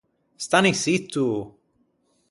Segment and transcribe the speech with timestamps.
[0.45, 1.27] Stanni sitto!